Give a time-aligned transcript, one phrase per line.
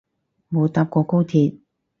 [0.51, 1.59] 冇搭過高鐵